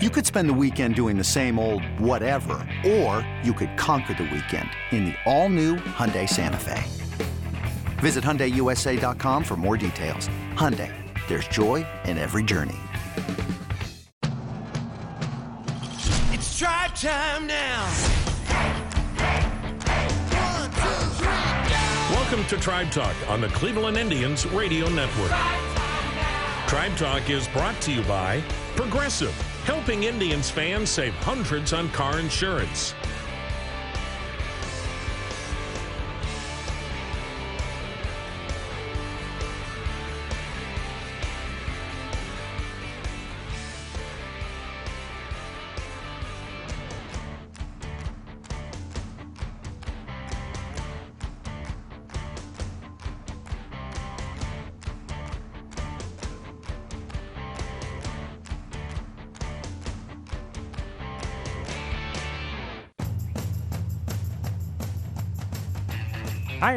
[0.00, 4.30] You could spend the weekend doing the same old whatever, or you could conquer the
[4.32, 6.84] weekend in the all-new Hyundai Santa Fe.
[7.98, 10.28] Visit HyundaiUSA.com for more details.
[10.54, 10.94] Hyundai,
[11.26, 12.76] there's joy in every journey.
[16.30, 17.84] It's drive time now.
[22.12, 25.32] Welcome to Tribe Talk on the Cleveland Indians Radio Network.
[26.68, 28.40] Tribe Talk is brought to you by
[28.76, 29.34] Progressive,
[29.68, 32.94] helping Indians fans save hundreds on car insurance.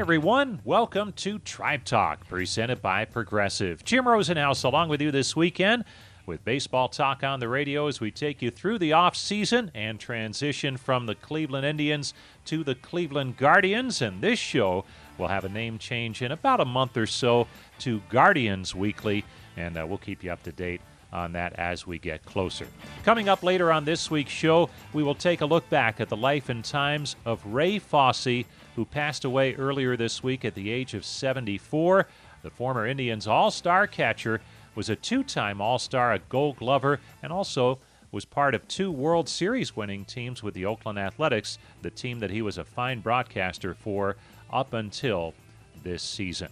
[0.02, 0.60] Everyone.
[0.66, 3.86] Welcome to Tribe Talk, presented by Progressive.
[3.86, 5.86] Jim Rosenhaus along with you this weekend
[6.26, 10.76] with baseball talk on the radio as we take you through the off-season and transition
[10.76, 14.02] from the Cleveland Indians to the Cleveland Guardians.
[14.02, 14.86] And this show
[15.20, 17.46] will have a name change in about a month or so
[17.82, 19.24] to Guardians Weekly,
[19.56, 20.82] and uh, we'll keep you up to date
[21.14, 22.66] on that as we get closer.
[23.04, 26.18] Coming up later on this week's show, we will take a look back at the
[26.18, 28.46] life and times of Ray Fosse,
[28.82, 32.08] who passed away earlier this week at the age of 74.
[32.42, 34.42] The former Indians All Star catcher
[34.74, 37.78] was a two time All Star, a gold glover, and also
[38.12, 42.32] was part of two World Series winning teams with the Oakland Athletics, the team that
[42.32, 44.16] he was a fine broadcaster for
[44.52, 45.36] up until
[45.84, 46.50] this season.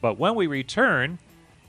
[0.00, 1.18] But when we return,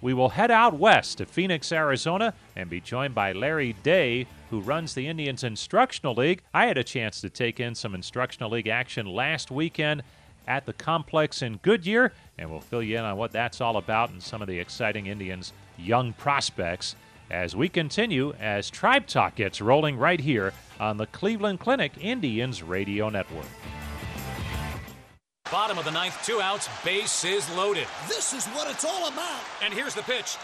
[0.02, 4.62] we will head out west to Phoenix, Arizona, and be joined by Larry Day, who
[4.62, 6.42] runs the Indians Instructional League.
[6.54, 10.04] I had a chance to take in some Instructional League action last weekend
[10.48, 14.12] at the complex in Goodyear, and we'll fill you in on what that's all about
[14.12, 16.96] and some of the exciting Indians' young prospects
[17.32, 22.62] as we continue as Tribe Talk gets rolling right here on the Cleveland Clinic Indians
[22.62, 23.48] Radio Network.
[25.52, 27.86] Bottom of the ninth, two outs, base is loaded.
[28.08, 29.42] This is what it's all about.
[29.64, 30.38] And here's the pitch.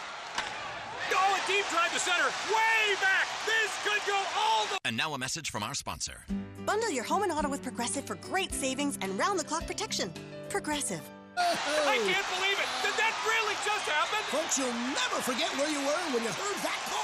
[1.11, 3.25] Oh, a deep drive to center, way back.
[3.47, 4.77] This could go all the.
[4.85, 6.21] And now a message from our sponsor.
[6.67, 10.13] Bundle your home and auto with Progressive for great savings and round the clock protection.
[10.49, 11.01] Progressive.
[11.35, 12.69] I can't believe it.
[12.85, 14.21] Did that really just happen?
[14.29, 17.00] Folks, you'll never forget where you were when you heard that call.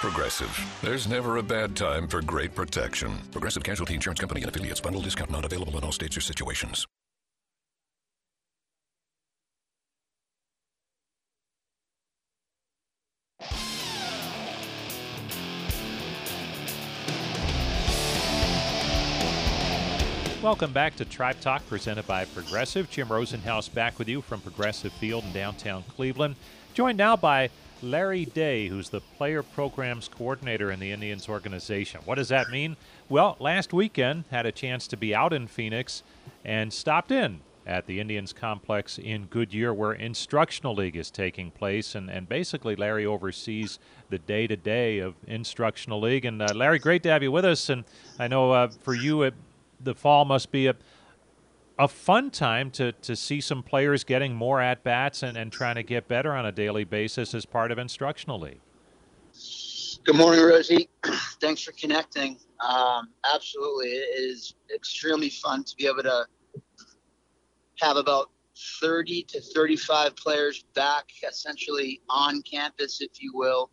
[0.00, 0.78] Progressive.
[0.80, 3.18] There's never a bad time for great protection.
[3.32, 4.80] Progressive Casualty Insurance Company and affiliates.
[4.80, 6.86] Bundle discount not available in all states or situations.
[20.42, 22.88] Welcome back to Tribe Talk presented by Progressive.
[22.88, 26.36] Jim Rosenhaus back with you from Progressive Field in downtown Cleveland.
[26.72, 27.50] Joined now by
[27.82, 32.00] Larry Day, who's the player programs coordinator in the Indians organization.
[32.04, 32.76] What does that mean?
[33.08, 36.02] Well, last weekend had a chance to be out in Phoenix
[36.44, 41.94] and stopped in at the Indians complex in Goodyear where Instructional League is taking place.
[41.94, 46.24] And, and basically, Larry oversees the day to day of Instructional League.
[46.24, 47.68] And uh, Larry, great to have you with us.
[47.68, 47.84] And
[48.18, 49.34] I know uh, for you, it,
[49.78, 50.74] the fall must be a
[51.80, 55.76] a fun time to, to see some players getting more at bats and, and trying
[55.76, 58.60] to get better on a daily basis as part of instructional league.
[60.04, 60.90] Good morning, Rosie.
[61.40, 62.38] Thanks for connecting.
[62.60, 66.26] Um, absolutely, it is extremely fun to be able to
[67.78, 68.28] have about
[68.82, 73.70] 30 to 35 players back, essentially on campus, if you will,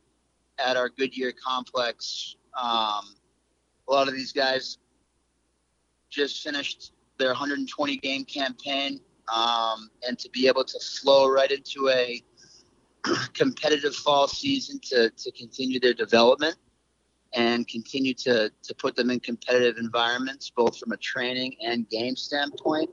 [0.65, 2.37] at our Goodyear complex.
[2.57, 3.03] Um,
[3.89, 4.77] a lot of these guys
[6.09, 8.99] just finished their 120 game campaign
[9.33, 12.23] um, and to be able to flow right into a
[13.33, 16.55] competitive fall season to, to continue their development
[17.33, 22.15] and continue to, to put them in competitive environments, both from a training and game
[22.15, 22.89] standpoint,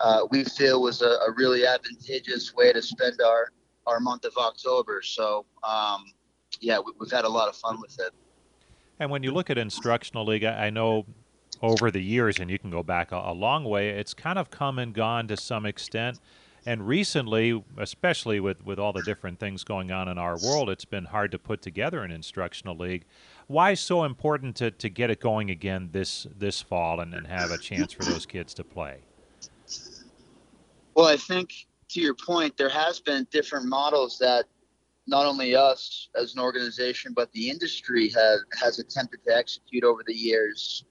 [0.00, 3.48] uh, we feel was a, a, really advantageous way to spend our,
[3.86, 5.00] our month of October.
[5.02, 6.04] So, um,
[6.60, 8.12] yeah, we, have had a lot of fun with it.
[8.98, 11.06] And when you look at instructional league, I know
[11.62, 14.50] over the years, and you can go back a, a, long way, it's kind of
[14.50, 16.18] come and gone to some extent.
[16.66, 20.84] And recently, especially with, with all the different things going on in our world, it's
[20.84, 23.04] been hard to put together an instructional league.
[23.46, 27.52] Why so important to, to get it going again this this fall and, and have
[27.52, 28.98] a chance for those kids to play?
[30.96, 34.46] Well, I think to your point, there has been different models that
[35.06, 40.02] not only us as an organization, but the industry has has attempted to execute over
[40.04, 40.84] the years,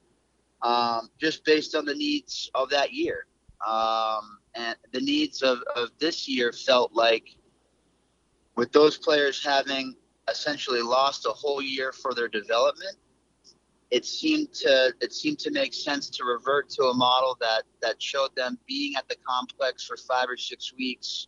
[0.65, 3.27] um, just based on the needs of that year.
[3.65, 7.37] Um, and the needs of, of this year felt like,
[8.55, 9.95] with those players having
[10.29, 12.95] essentially lost a whole year for their development,
[13.91, 18.01] it seemed to it seemed to make sense to revert to a model that that
[18.01, 21.27] showed them being at the complex for five or six weeks,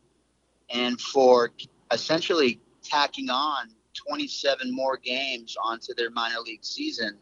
[0.71, 1.51] and for
[1.91, 7.17] essentially tacking on 27 more games onto their minor league season,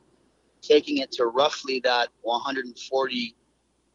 [0.68, 3.36] taking it to roughly that 140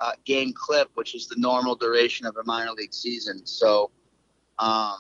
[0.00, 3.46] uh, game clip, which is the normal duration of a minor league season.
[3.46, 3.90] So,
[4.58, 4.96] um,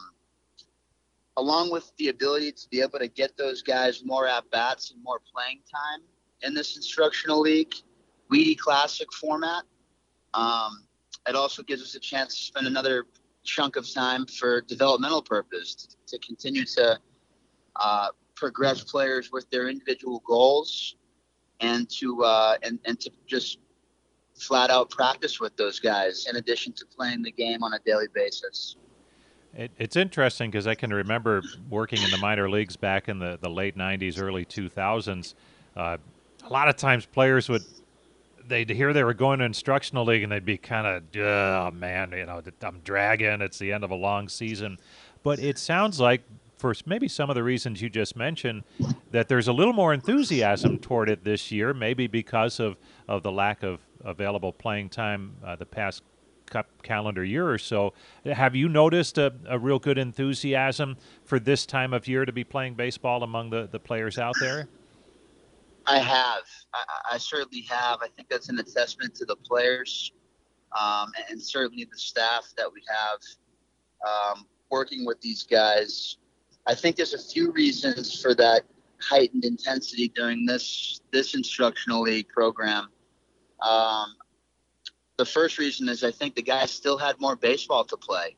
[1.36, 5.02] along with the ability to be able to get those guys more at bats and
[5.02, 6.02] more playing time
[6.42, 7.74] in this instructional league,
[8.28, 9.64] Weedy Classic format,
[10.34, 10.84] um,
[11.28, 13.06] it also gives us a chance to spend another
[13.42, 16.98] chunk of time for developmental purpose to, to continue to
[17.76, 20.96] uh, progress players with their individual goals
[21.60, 23.58] and to uh, and, and to just
[24.34, 28.06] flat out practice with those guys in addition to playing the game on a daily
[28.14, 28.76] basis.
[29.54, 33.38] It, it's interesting because I can remember working in the minor leagues back in the,
[33.40, 35.34] the late 90s, early 2000s.
[35.76, 35.96] Uh,
[36.44, 37.64] a lot of times players would
[38.46, 42.12] they'd hear they were going to instructional league and they'd be kind of, oh man,
[42.12, 43.40] you know, I'm dragging.
[43.40, 44.78] It's the end of a long season.
[45.22, 46.22] But it sounds like,
[46.60, 48.62] for maybe some of the reasons you just mentioned,
[49.10, 52.76] that there's a little more enthusiasm toward it this year, maybe because of,
[53.08, 56.02] of the lack of available playing time uh, the past
[56.46, 57.94] cup calendar year or so.
[58.26, 62.44] Have you noticed a, a real good enthusiasm for this time of year to be
[62.44, 64.68] playing baseball among the, the players out there?
[65.86, 66.42] I have.
[66.74, 68.00] I, I, certainly have.
[68.02, 70.12] I think that's an testament to the players
[70.78, 73.18] um, and certainly the staff that we have
[74.06, 76.16] um, working with these guys.
[76.66, 78.62] I think there's a few reasons for that
[79.00, 82.88] heightened intensity during this this instructional league program.
[83.62, 84.14] Um,
[85.16, 88.36] the first reason is I think the guys still had more baseball to play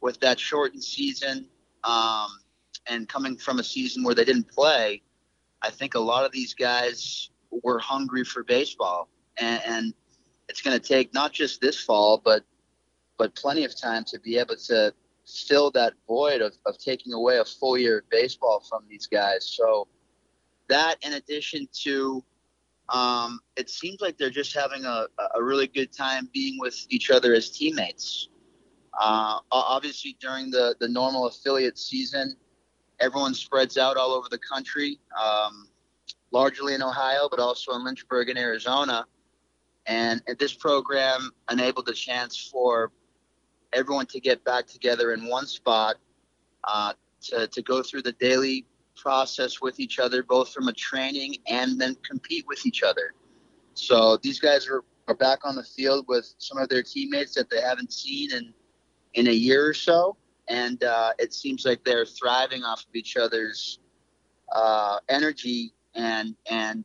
[0.00, 1.48] with that shortened season
[1.84, 2.28] um,
[2.86, 5.02] and coming from a season where they didn't play
[5.62, 9.94] I think a lot of these guys were hungry for baseball, and, and
[10.48, 12.44] it's going to take not just this fall, but
[13.16, 14.94] but plenty of time to be able to
[15.28, 19.46] fill that void of, of taking away a full year of baseball from these guys.
[19.56, 19.88] So
[20.68, 22.24] that, in addition to,
[22.88, 27.10] um, it seems like they're just having a, a really good time being with each
[27.10, 28.28] other as teammates.
[29.00, 32.34] Uh, obviously, during the, the normal affiliate season,
[33.00, 35.68] everyone spreads out all over the country, um,
[36.32, 39.06] largely in Ohio, but also in Lynchburg and Arizona.
[39.86, 42.92] And, and this program enabled a chance for
[43.72, 45.96] everyone to get back together in one spot
[46.64, 46.92] uh,
[47.22, 48.66] to, to go through the daily
[48.96, 53.14] process with each other, both from a training and then compete with each other.
[53.74, 57.48] So these guys are, are back on the field with some of their teammates that
[57.50, 58.52] they haven't seen in,
[59.14, 60.16] in a year or so
[60.48, 63.78] and uh, it seems like they're thriving off of each other's
[64.52, 66.84] uh, energy and and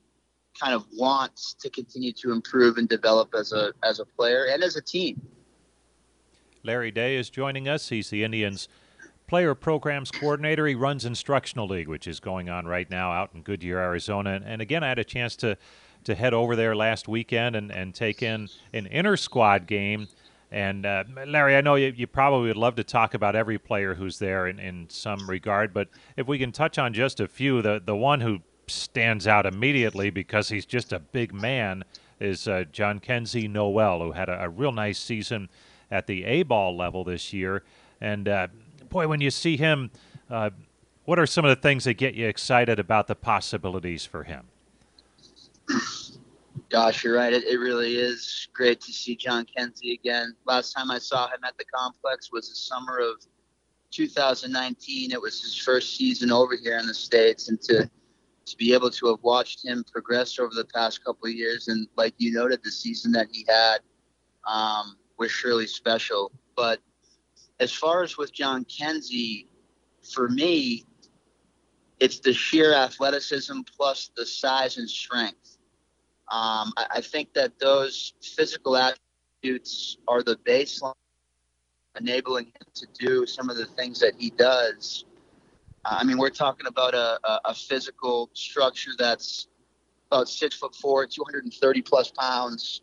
[0.59, 4.63] kind of wants to continue to improve and develop as a as a player and
[4.63, 5.21] as a team.
[6.63, 7.89] Larry Day is joining us.
[7.89, 8.67] He's the Indians
[9.27, 10.65] player programs coordinator.
[10.65, 14.31] He runs Instructional League, which is going on right now out in Goodyear, Arizona.
[14.31, 15.57] And, and again, I had a chance to
[16.05, 20.07] to head over there last weekend and, and take in an inter squad game
[20.53, 23.95] and uh, Larry, I know you, you, probably would love to talk about every player
[23.95, 27.63] who's there in, in some regard, but if we can touch on just a few,
[27.63, 31.83] the the one who stands out immediately because he's just a big man
[32.19, 32.65] is uh,
[33.01, 35.49] Kenzie Noel, who had a, a, real nice season
[35.93, 37.63] at the A ball level this year.
[38.01, 38.47] And uh,
[38.89, 39.91] boy, when you see him,
[40.29, 40.49] uh,
[41.05, 44.47] what are some of the things that get you excited about the possibilities for him?
[46.69, 47.31] Gosh, you're right.
[47.31, 50.35] It, it really is great to see John Kenzie again.
[50.45, 53.23] Last time I saw him at the complex was the summer of
[53.91, 55.11] 2019.
[55.11, 57.89] It was his first season over here in the states, and to
[58.45, 61.87] to be able to have watched him progress over the past couple of years, and
[61.95, 63.77] like you noted, the season that he had
[64.45, 66.31] um, was surely special.
[66.55, 66.79] But
[67.59, 69.47] as far as with Jhonkensy,
[70.13, 70.85] for me,
[71.99, 75.43] it's the sheer athleticism plus the size and strength
[76.33, 80.93] um, I, I, think that those physical attributes are the baseline
[81.99, 85.05] enabling him to do some of the things that he does.
[85.85, 89.47] Uh, I mean, we're talking about a, a, a, physical structure that's
[90.09, 92.81] about six foot four, 230 plus pounds,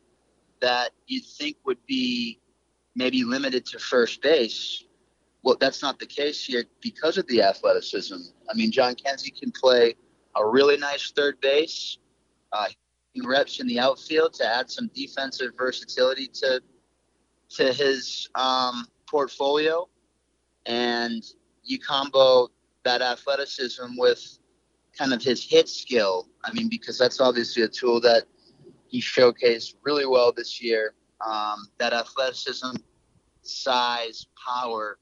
[0.61, 2.40] that you'd think would be
[2.95, 4.85] maybe limited to first base.
[5.43, 8.17] well, that's not the case here because of the athleticism.
[8.50, 9.95] I mean, Jhonkensy can play
[10.37, 11.99] a really nice third base.
[12.52, 12.67] Uh,
[13.12, 16.61] he reps in the outfield to add some defensive versatility to
[17.57, 19.88] to his um, portfolio,
[20.67, 21.25] and
[21.64, 22.49] you combo
[22.85, 24.38] that athleticism with
[24.97, 26.29] kind of his hit skill.
[26.45, 28.25] I mean, because that's obviously a tool that
[28.90, 30.94] he showcased really well this year.
[31.25, 32.76] Um, that athleticism,
[33.42, 34.99] size, power,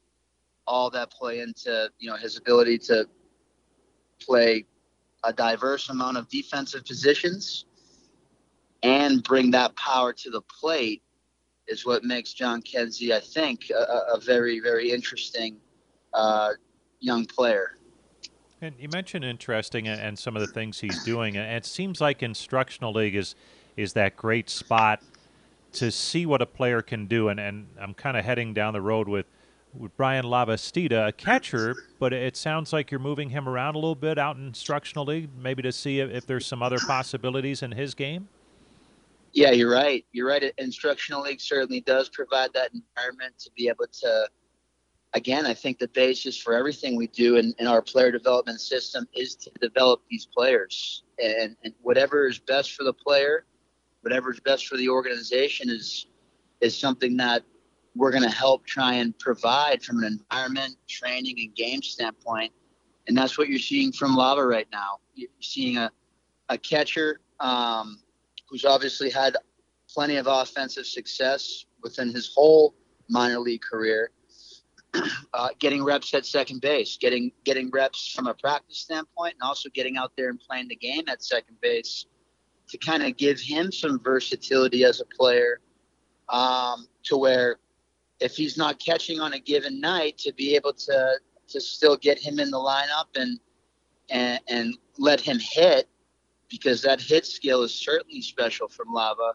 [0.67, 3.09] all that play into you know his ability to
[4.21, 4.67] play
[5.25, 7.65] a diverse amount of defensive positions
[8.83, 11.03] and bring that power to the plate
[11.67, 15.57] is what makes Jhonkensy, I think, a, a very, very interesting
[16.15, 16.51] uh,
[17.01, 17.77] young player.
[18.61, 22.23] And you mentioned interesting and some of the things he's doing, and it seems like
[22.23, 23.35] instructional league is
[23.79, 25.01] is that great spot
[25.73, 27.29] to see what a player can do.
[27.29, 29.27] And, and I'm kind of heading down the road with
[29.75, 33.95] with Bryan Lavastida, a catcher, but it sounds like you're moving him around a little
[33.95, 37.73] bit out in instructional league, maybe to see if, if there's some other possibilities in
[37.73, 38.29] his game.
[39.35, 40.07] Yeah, you're right.
[40.11, 40.43] You're right.
[40.57, 44.29] Instructional league certainly does provide that environment to be able to.
[45.13, 49.07] Again, I think the basis for everything we do in, in our player development system
[49.15, 53.45] is to develop these players, and, and whatever is best for the player,
[54.09, 56.07] whatever is best for the organization is
[56.63, 57.43] is something that
[57.95, 62.51] we're going to help try and provide from an environment, training, and game standpoint.
[63.07, 65.01] And that's what you're seeing from Lava right now.
[65.15, 65.91] You're seeing a,
[66.49, 67.99] a catcher um,
[68.49, 69.37] who's obviously had
[69.93, 72.75] plenty of offensive success within his whole
[73.11, 74.11] minor league career.
[75.35, 79.69] Uh, getting reps at second base, getting getting reps from a practice standpoint, and also
[79.75, 82.07] getting out there and playing the game at second base
[82.69, 85.61] to kind of give him some versatility as a player,
[86.29, 87.57] um, to where
[88.21, 92.19] if he's not catching on a given night, to be able to to still get
[92.19, 93.39] him in the lineup and
[94.11, 95.89] and, and let him hit
[96.49, 99.33] because that hit skill is certainly special from Lava.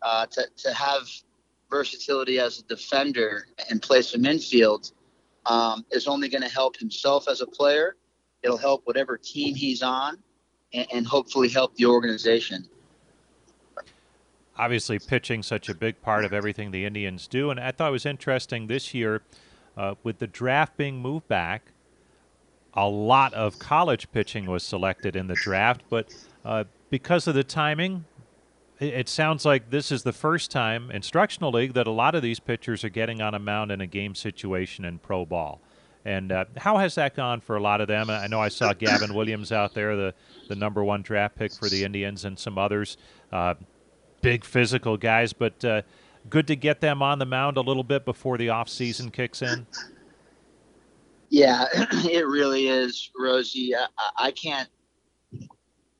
[0.00, 1.08] Uh, to, to have
[1.70, 4.92] versatility as a defender and play some infield
[5.46, 7.96] um, is only going to help himself as a player.
[8.42, 10.18] It'll help whatever team he's on
[10.72, 12.66] and, and hopefully help the organization.
[14.56, 17.92] Obviously, pitching such a big part of everything the Indians do, and I thought it
[17.92, 19.22] was interesting this year
[19.76, 21.62] uh, with the draft being moved back.
[22.74, 26.12] A lot of college pitching was selected in the draft, but
[26.44, 28.04] uh, because of the timing,
[28.80, 32.22] it, it sounds like this is the first time instructional league that a lot of
[32.22, 35.60] these pitchers are getting on a mound in a game situation in pro ball.
[36.04, 38.08] And uh, how has that gone for a lot of them?
[38.08, 40.14] I know I saw Gavin Williams out there, the,
[40.48, 42.96] the number one draft pick for the Indians, and some others,
[43.32, 43.54] uh,
[44.22, 45.82] big physical guys, but uh,
[46.30, 49.42] good to get them on the mound a little bit before the off season kicks
[49.42, 49.66] in.
[51.30, 53.74] Yeah, it really is, Rosie.
[53.74, 53.86] I,
[54.16, 54.68] I can't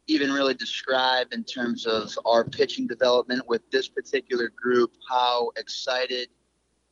[0.07, 6.29] even really describe in terms of our pitching development with this particular group how excited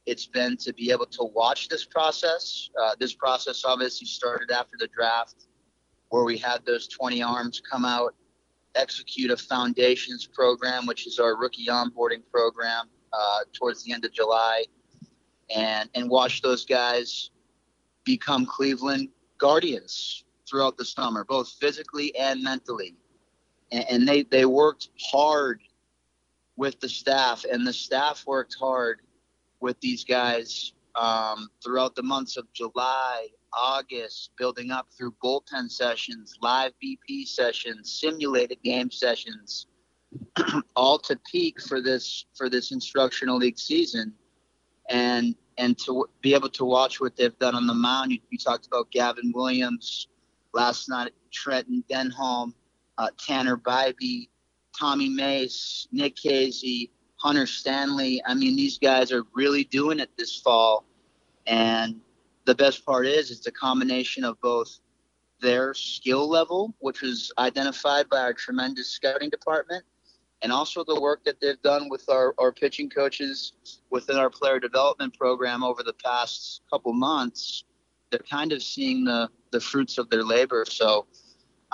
[0.07, 2.71] it's been to be able to watch this process.
[2.81, 5.47] Uh, this process obviously started after the draft,
[6.09, 8.15] where we had those 20 arms come out,
[8.75, 14.13] execute a foundations program, which is our rookie onboarding program, uh, towards the end of
[14.13, 14.65] July,
[15.55, 17.31] and and watch those guys
[18.05, 19.09] become Cleveland
[19.39, 22.95] Guardians throughout the summer, both physically and mentally
[23.73, 25.61] and they they worked hard
[26.57, 29.01] with the staff, and the staff worked hard
[29.67, 36.39] with these guys um, throughout the months of July, August, building up through bullpen sessions,
[36.41, 39.67] live BP sessions, simulated game sessions,
[40.77, 44.15] all to peak for this for this instructional league season,
[44.89, 48.13] and and to be able to watch what they've done on the mound.
[48.13, 50.09] You, you talked about Gavin Williams
[50.55, 52.53] last night, Trenton Denholm
[52.99, 54.29] uh, Tanner Bibee,
[54.79, 58.23] Tommy Mace, Nick Casey, Hunter Stanley.
[58.27, 60.85] I mean, these guys are really doing it this fall.
[61.47, 62.01] And
[62.45, 64.81] the best part is, it's a combination of both
[65.41, 69.85] their skill level, which was identified by our tremendous scouting department,
[70.43, 73.53] and also the work that they've done with our, our pitching coaches
[73.91, 77.65] within our player development program over the past couple months.
[78.11, 80.65] They're kind of seeing the, the fruits of their labor.
[80.69, 81.07] So,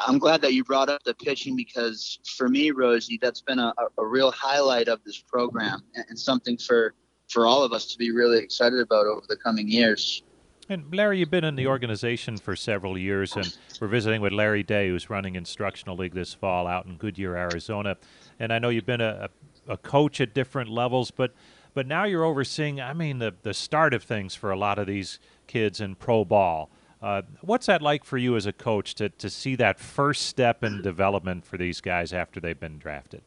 [0.07, 3.73] I'm glad that you brought up the pitching because for me, Rosie, that's been a,
[3.99, 6.95] a real highlight of this program and something for
[7.29, 10.23] for all of us to be really excited about over the coming years.
[10.69, 14.63] And Larry, you've been in the organization for several years, and we're visiting with Larry
[14.63, 17.97] Day, who's running Instructional League this fall out in Goodyear, Arizona.
[18.39, 19.29] And I know you've been a,
[19.67, 21.35] a coach at different levels, but
[21.75, 24.87] but now you're overseeing, I mean, the the start of things for a lot of
[24.87, 26.71] these kids in pro ball.
[27.03, 30.63] Uh, what's that like for you as a coach to, to see that first step
[30.63, 33.23] in development for these guys after they've been drafted?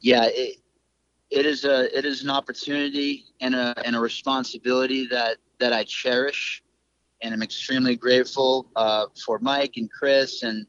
[0.00, 0.56] Yeah, it,
[1.28, 5.84] it is a it is an opportunity and a and a responsibility that that I
[5.84, 6.62] cherish,
[7.20, 10.66] and I'm extremely grateful uh, for Mike and Chris and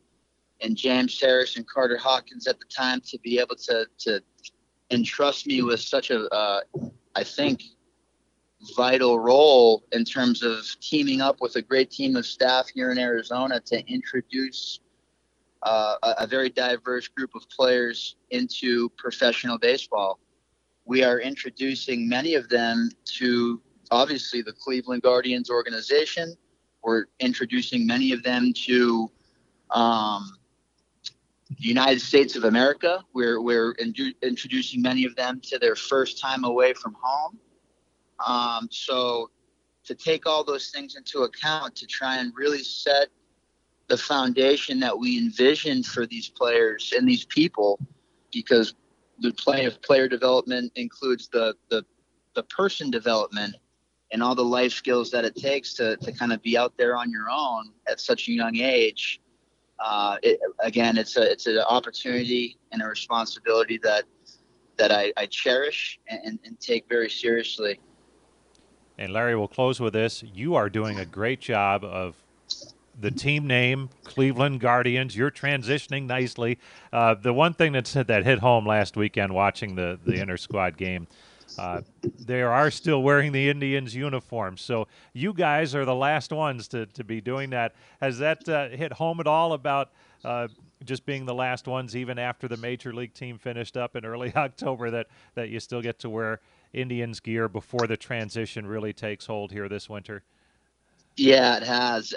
[0.60, 4.22] and James Harris and Carter Hawkins at the time to be able to to
[4.91, 6.62] entrust me with such a uh,
[7.15, 7.63] I think
[8.75, 12.98] vital role in terms of teaming up with a great team of staff here in
[12.98, 14.80] Arizona to introduce
[15.63, 20.20] uh, a, a, very diverse group of players into professional baseball.
[20.86, 26.36] We are introducing many of them to obviously the Cleveland Guardians organization.
[26.84, 29.12] We're introducing many of them to
[29.70, 30.38] um,
[31.50, 33.03] the United States of America.
[33.13, 37.38] We're, we're in, introducing many of them to their first time away from home.
[38.25, 39.31] Um, so
[39.83, 43.07] to take all those things into account to try and really set
[43.87, 47.79] the foundation that we envision for these players and these people,
[48.31, 48.75] because
[49.19, 51.83] the play of player development includes the, the,
[52.35, 53.55] the person development
[54.11, 56.95] and all the life skills that it takes to, to kind of be out there
[56.95, 59.21] on your own at such a young age.
[59.79, 64.03] Uh, it, again, it's a it's an opportunity and a responsibility that
[64.77, 67.79] that I, I cherish and, and take very seriously.
[68.98, 70.24] And Larry, we'll close with this.
[70.33, 72.15] You are doing a great job of
[73.00, 75.15] the team name, Cleveland Guardians.
[75.15, 76.60] You're transitioning nicely.
[76.93, 80.77] Uh, the one thing that that hit home last weekend watching the the inter squad
[80.77, 81.07] game.
[81.57, 81.81] Uh,
[82.19, 84.57] they are still wearing the Indians uniform.
[84.57, 87.74] So you guys are the last ones to, to be doing that.
[88.00, 89.91] Has that uh, hit home at all about
[90.24, 90.48] uh,
[90.86, 94.33] just being the last ones, even after the major league team finished up in early
[94.36, 96.39] October, that, that you still get to wear
[96.73, 100.23] Indians gear before the transition really takes hold here this winter?
[101.17, 102.13] Yeah, it has.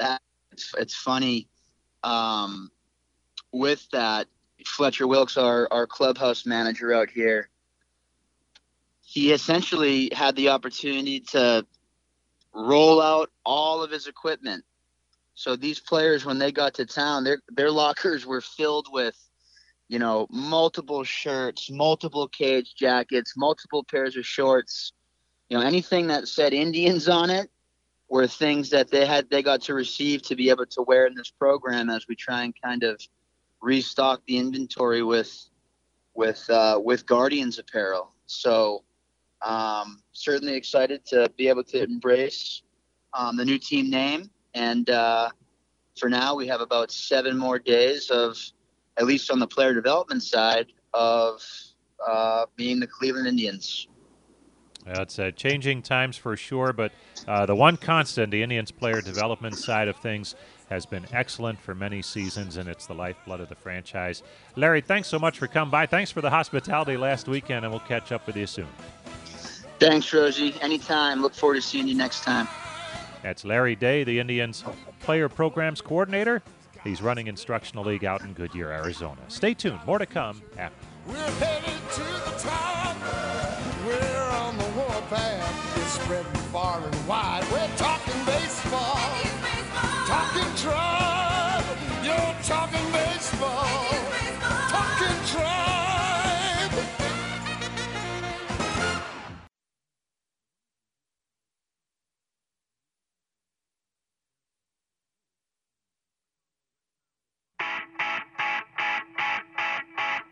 [0.53, 1.49] It's, it's funny.
[2.03, 2.71] Um,
[3.53, 4.27] with that,
[4.67, 7.49] Fletcher Wilkes, our, our clubhouse manager out here,
[9.03, 11.67] he essentially had the opportunity to
[12.55, 14.65] roll out all of his equipment.
[15.35, 19.17] So these players, when they got to town, their their lockers were filled with
[19.89, 24.93] you know, multiple shirts, multiple cage jackets, multiple pairs of shorts.
[25.49, 27.51] You know, anything that said Indians on it
[28.09, 31.15] were things that they had they got to receive to be able to wear in
[31.15, 33.01] this program as we try and kind of
[33.61, 35.49] restock the inventory with
[36.15, 38.13] with uh, with Guardians apparel.
[38.27, 38.85] So
[39.43, 42.63] um, certainly excited to be able to embrace
[43.13, 44.31] um, the new team name.
[44.55, 45.31] And uh,
[45.99, 48.39] for now, we have about seven more days of
[48.97, 51.43] at least on the player development side of
[52.07, 53.89] uh, being the Cleveland Indians.
[54.87, 56.93] Yeah, it's uh, changing times for sure, but
[57.27, 60.35] uh, the one constant, the Indians player development side of things,
[60.69, 64.23] has been excellent for many seasons, and it's the lifeblood of the franchise.
[64.57, 65.87] Larry, thanks so much for coming by.
[65.87, 68.69] Thanks for the hospitality last weekend, and we'll catch up with you soon.
[69.79, 70.55] Thanks, Rosie.
[70.61, 71.23] Anytime.
[71.23, 72.49] Look forward to seeing you next time.
[73.23, 74.65] That's Larry Day, the Indians
[75.01, 76.43] player programs coordinator.
[76.85, 79.23] He's running Instructional League out in Goodyear, Arizona.
[79.29, 79.81] Stay tuned.
[79.87, 80.87] More to come after.
[81.07, 82.97] We're headed to the top.
[83.87, 85.77] We're on the warpath.
[85.79, 87.45] It's spreading far and wide.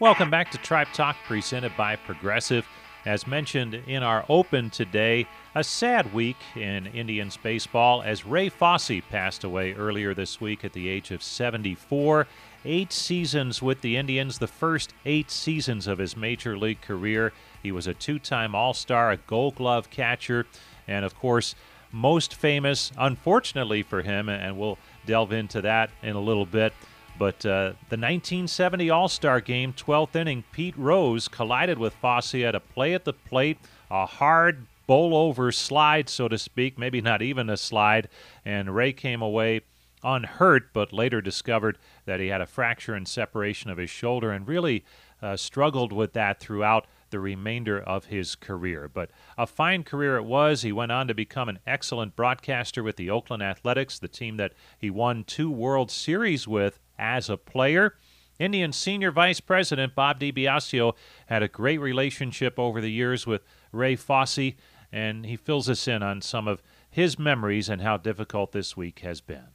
[0.02, 2.66] Welcome back to Tribe Talk, presented by Progressive.
[3.06, 9.00] As mentioned in our open today, a sad week in Indians baseball as Ray Fosse
[9.08, 12.26] passed away earlier this week at the age of 74.
[12.64, 17.32] Eight seasons with the Indians, the first eight seasons of his major league career.
[17.62, 20.48] He was a two time All Star, a gold glove catcher,
[20.88, 21.54] and of course,
[21.92, 26.72] most famous, unfortunately for him, and we'll delve into that in a little bit
[27.18, 32.54] but uh, the 1970 All Star game, 12th inning, Pete Rose collided with Fosse at
[32.54, 33.58] a play at the plate,
[33.90, 38.08] a hard bowl over slide, so to speak, maybe not even a slide,
[38.44, 39.62] and Ray came away
[40.04, 44.48] unhurt, but later discovered that he had a fracture and separation of his shoulder and
[44.48, 44.84] really
[45.22, 48.90] uh, struggled with that throughout the remainder of his career.
[48.92, 50.62] But a fine career it was.
[50.62, 54.52] He went on to become an excellent broadcaster with the Oakland Athletics, the team that
[54.78, 57.96] he won two World Series with as a player.
[58.38, 60.94] Indian Senior Vice President Bob DiBiasio
[61.26, 64.54] had a great relationship over the years with Ray Fosse,
[64.92, 69.00] and he fills us in on some of his memories and how difficult this week
[69.00, 69.48] has been.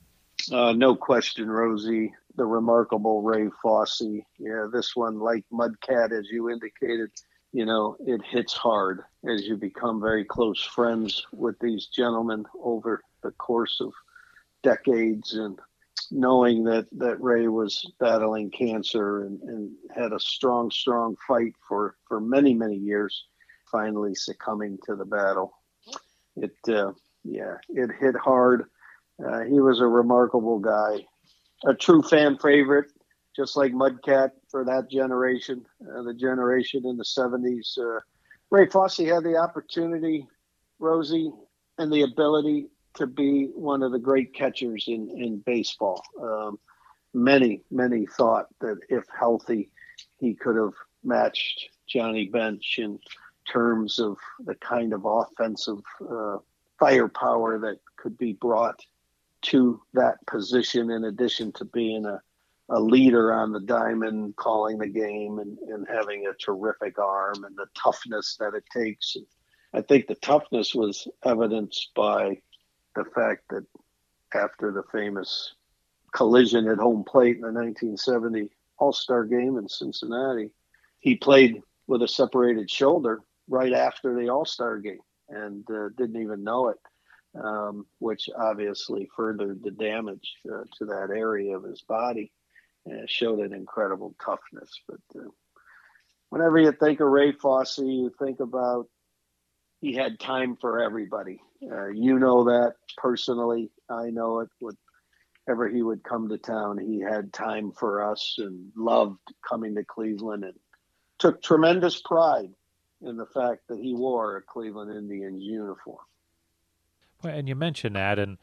[0.51, 2.13] Uh, no question, Rosie.
[2.35, 4.21] The remarkable Ray Fosse.
[4.37, 7.09] Yeah, this one, like Mudcat, as you indicated,
[7.53, 13.01] you know, it hits hard as you become very close friends with these gentlemen over
[13.23, 13.91] the course of
[14.63, 15.59] decades and
[16.11, 21.95] knowing that, that Ray was battling cancer and, and had a strong, strong fight for,
[22.07, 23.25] for many, many years,
[23.71, 25.53] finally succumbing to the battle.
[26.35, 26.91] It, uh,
[27.23, 28.65] yeah, it hit hard.
[29.23, 31.05] Uh, he was a remarkable guy,
[31.65, 32.91] a true fan favorite,
[33.35, 37.77] just like Mudcat for that generation, uh, the generation in the 70s.
[37.77, 37.99] Uh,
[38.49, 40.27] Ray Fosse had the opportunity,
[40.79, 41.31] Rosie,
[41.77, 46.03] and the ability to be one of the great catchers in, in baseball.
[46.21, 46.59] Um,
[47.13, 49.69] many, many thought that if healthy,
[50.19, 52.99] he could have matched Johnny Bench in
[53.51, 55.79] terms of the kind of offensive
[56.09, 56.37] uh,
[56.79, 58.79] firepower that could be brought
[59.41, 62.21] to that position in addition to being a,
[62.69, 67.55] a leader on the diamond, calling the game and, and having a terrific arm and
[67.55, 69.15] the toughness that it takes.
[69.73, 72.41] I think the toughness was evidenced by
[72.97, 73.63] the fact that
[74.33, 75.53] after the famous
[76.13, 80.49] collision at home plate in the 1970 All Star game in Cincinnati,
[80.99, 86.21] he played with a separated shoulder right after the All Star game and uh, didn't
[86.21, 86.77] even know it,
[87.41, 92.31] um, which obviously furthered the damage uh, to that area of his body
[92.85, 94.71] and showed an incredible toughness.
[94.87, 95.29] But uh,
[96.29, 98.87] whenever you think of Ray Fosse, you think about
[99.81, 101.39] he had time for everybody.
[101.61, 103.71] Uh, you know that personally.
[103.89, 104.49] I know it.
[104.59, 109.83] Whenever he would come to town, he had time for us and loved coming to
[109.83, 110.53] Cleveland and
[111.19, 112.49] took tremendous pride
[113.01, 116.03] in the fact that he wore a Cleveland Indians uniform.
[117.23, 118.37] Well, and you mentioned that, and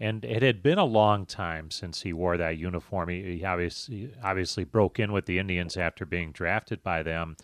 [0.00, 3.08] and it had been a long time since he wore that uniform.
[3.08, 7.36] He, he obviously obviously broke in with the Indians after being drafted by them,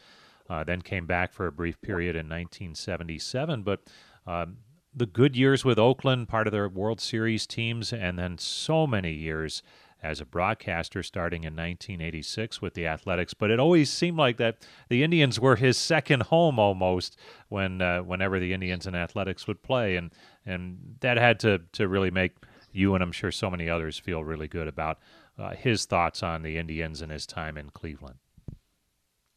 [0.48, 3.62] uh, then came back for a brief period in 1977.
[3.62, 3.80] But
[4.26, 4.58] um,
[4.94, 9.12] the good years with Oakland, part of their World Series teams, and then so many
[9.12, 9.62] years
[10.02, 13.34] as a broadcaster starting in 1986 with the Athletics.
[13.34, 14.56] But it always seemed like that
[14.88, 19.62] the Indians were his second home almost when uh, whenever the Indians and Athletics would
[19.62, 20.12] play, and
[20.46, 22.32] and that had to to really make
[22.72, 24.98] you and I'm sure so many others feel really good about
[25.38, 28.18] uh, his thoughts on the Indians and his time in Cleveland.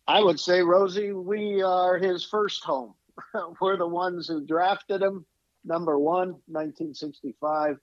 [0.08, 2.94] I would say, Rosie, we are his first home.
[3.62, 5.26] we're the ones who drafted him,
[5.64, 7.78] number one, 1965.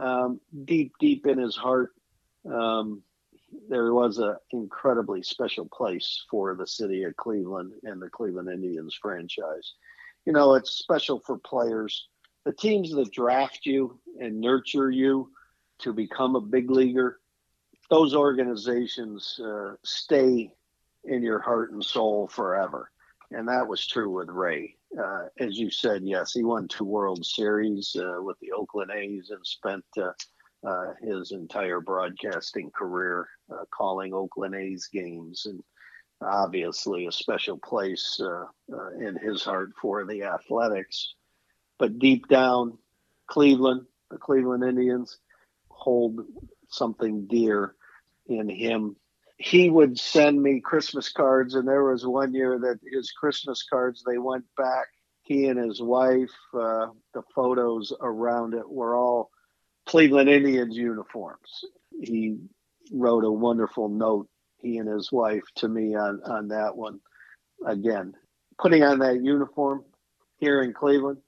[0.00, 1.90] Um, deep, deep in his heart,
[2.50, 3.02] um,
[3.68, 8.96] there was an incredibly special place for the city of Cleveland and the Cleveland Indians
[9.00, 9.74] franchise.
[10.24, 12.08] You know, it's special for players.
[12.44, 15.30] The teams that draft you and nurture you
[15.80, 17.20] to become a big leaguer,
[17.88, 20.52] those organizations uh, stay
[21.04, 22.90] in your heart and soul forever.
[23.30, 24.76] And that was true with Ray.
[24.98, 29.30] Uh, as you said, yes, he won two World Series uh, with the Oakland A's
[29.30, 30.12] and spent uh,
[30.66, 35.62] uh, his entire broadcasting career, uh, calling Oakland A's games, and
[36.20, 38.46] obviously a special place uh,
[38.98, 41.14] in his heart for the Athletics.
[41.78, 42.76] But deep down,
[43.26, 45.18] Cleveland, the Cleveland Indians,
[45.68, 46.20] hold
[46.68, 47.74] something dear
[48.26, 48.96] in him.
[49.42, 54.04] He would send me Christmas cards, and there was one year that his Christmas cards
[54.06, 54.88] they went back.
[55.22, 59.30] He and his wife, uh, the photos around it were all
[59.86, 61.64] Cleveland Indians uniforms.
[62.02, 62.36] He
[62.92, 67.00] wrote a wonderful note, he and his wife, to me on, on that one.
[67.64, 68.12] Again,
[68.58, 69.84] putting on that uniform
[70.36, 71.22] here in Cleveland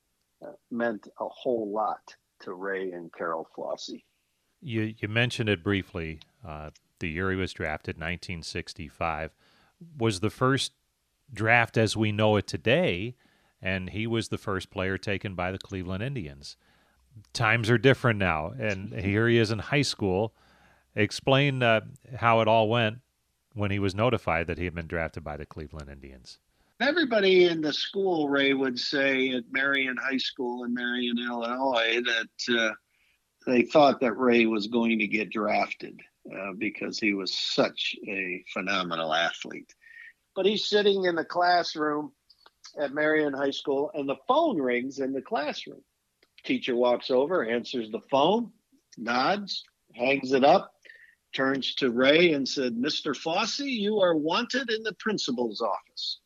[0.44, 4.02] uh, meant a whole lot to Ray and Carol Fosse.
[4.60, 6.20] You, you mentioned it briefly.
[6.46, 6.70] Uh,
[7.02, 9.32] the year he was drafted, 1965,
[9.98, 10.72] was the first
[11.30, 13.14] draft as we know it today,
[13.60, 16.56] and he was the first player taken by the Cleveland Indians
[17.32, 20.34] times are different now, and here he is in high school.
[20.94, 21.82] Explain uh,
[22.16, 22.98] how it all went
[23.54, 26.38] when he was notified that he had been drafted by the Cleveland Indians.
[26.80, 32.58] Everybody in the school, Ray would say at Marion High School in Marion, Illinois, that
[32.58, 32.72] uh,
[33.46, 38.44] they thought that Ray was going to get drafted uh, because he was such a
[38.52, 39.74] phenomenal athlete.
[40.34, 42.12] But he's sitting in the classroom
[42.78, 45.82] at Marion High School, and the phone rings in the classroom.
[46.44, 48.50] Teacher walks over, answers the phone,
[48.96, 50.72] nods, hangs it up,
[51.32, 53.16] turns to Ray and said, Mr.
[53.16, 56.18] Fosse, you are wanted in the principal's office.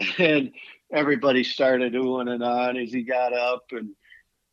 [0.18, 0.52] And
[0.92, 3.94] everybody started oohing and on as he got up and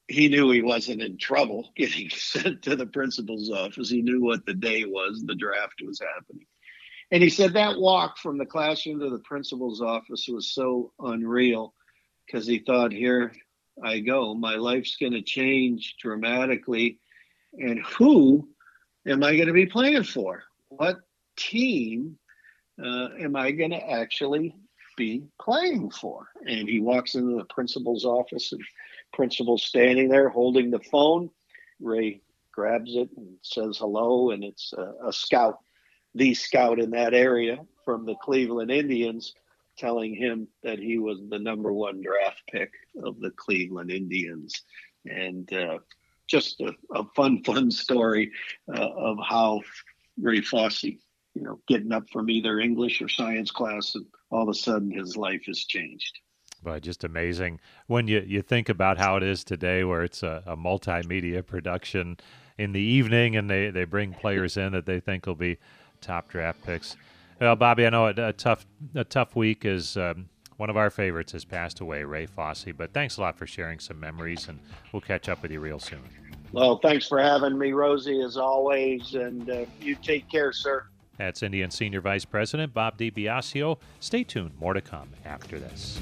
[0.08, 3.89] he knew he wasn't in trouble getting sent to the principal's office.
[3.89, 6.46] He knew what the day was, the draft was happening.
[7.12, 11.74] And he said that walk from the classroom to the principal's office was so unreal
[12.26, 13.34] because he thought, here
[13.84, 14.34] I go.
[14.34, 17.00] My life's going to change dramatically.
[17.54, 18.48] And who
[19.08, 20.44] am I going to be playing for?
[20.70, 21.02] What
[21.38, 22.18] team
[22.84, 24.56] uh, am I going to actually
[24.98, 26.28] be playing for?
[26.48, 28.63] And he walks into the principal's office, and
[29.13, 31.30] principal's standing there holding the phone.
[31.80, 32.21] Ray
[32.52, 35.60] grabs it and says hello, and it's a, a scout,
[36.15, 39.34] the scout in that area from the Cleveland Indians,
[39.78, 42.71] telling him that he was the number one draft pick
[43.04, 44.62] of the Cleveland Indians.
[45.06, 45.80] And uh,
[46.28, 48.32] just a, a, fun, fun story
[48.73, 49.62] uh, of how
[50.19, 50.99] Ray Fosse, you
[51.36, 55.17] know, getting up from either English or science class, and all of a sudden his
[55.17, 56.19] life has changed.
[56.63, 60.43] But just amazing when you, you think about how it is today, where it's a,
[60.45, 62.17] a multimedia production
[62.58, 65.58] in the evening and they, they bring players in that they think will be
[66.02, 66.95] top draft picks.
[67.39, 70.89] Well, Bobby, I know a, a tough a tough week is um, one of our
[70.89, 72.67] favorites has passed away, Ray Fosse.
[72.78, 74.60] But thanks a lot for sharing some memories, and
[74.91, 76.04] we'll catch up with you real soon.
[76.52, 80.86] Well, thanks for having me, Rosie, as always, and uh, you take care, sir.
[81.17, 83.78] That's Indian Senior Vice President Bob DiBiasio.
[83.99, 84.52] Stay tuned.
[84.60, 85.99] More to come after this.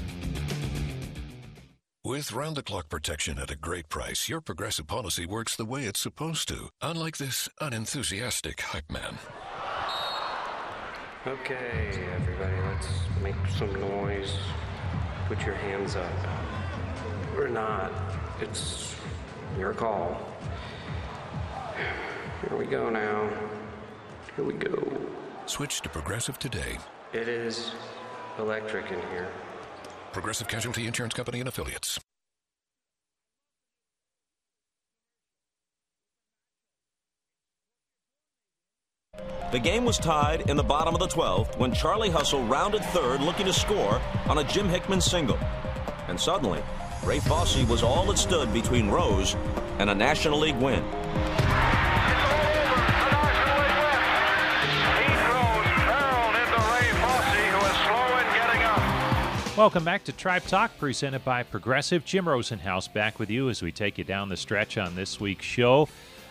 [2.12, 5.86] With round the clock protection at a great price, your progressive policy works the way
[5.86, 9.18] it's supposed to, unlike this unenthusiastic hype man.
[11.26, 12.88] Okay, everybody, let's
[13.22, 14.30] make some noise.
[15.26, 16.12] Put your hands up.
[17.38, 17.90] Or not.
[18.42, 18.94] It's
[19.58, 20.20] your call.
[22.46, 23.26] Here we go now.
[24.36, 25.08] Here we go.
[25.46, 26.76] Switch to Progressive today.
[27.14, 27.72] It is
[28.38, 29.30] electric in here.
[30.12, 31.98] Progressive Casualty Insurance Company and Affiliates.
[39.52, 43.20] The game was tied in the bottom of the 12th when Charlie Hustle rounded third
[43.20, 45.38] looking to score on a Jim Hickman single.
[46.08, 46.62] And suddenly,
[47.04, 49.36] Ray Fosse was all that stood between Rose
[49.78, 50.82] and a National League win.
[59.62, 62.04] Welcome back to Tribe Talk, presented by Progressive.
[62.04, 65.44] Jim Rosenhaus back with you as we take you down the stretch on this week's
[65.44, 65.88] show.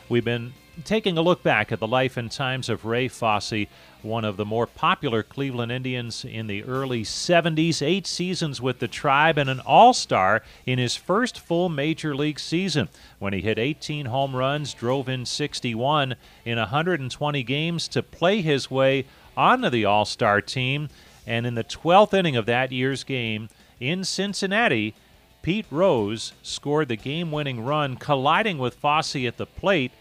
[0.10, 0.52] We've been
[0.84, 3.68] taking a look back at the life and times of Ray Fosse,
[4.02, 8.90] one of the more popular Cleveland Indians in the early 70s, eight seasons with the
[8.90, 12.90] Tribe, and an all star in his first full major league season
[13.20, 18.70] when he hit 18 home runs, drove in 61 in 120 games to play his
[18.70, 19.06] way
[19.38, 20.90] onto the all star team.
[21.26, 24.96] And in the 12th inning of that year's game in Cincinnati,
[25.42, 29.92] Pete Rose scored the game winning run, colliding with Fosse at the plate.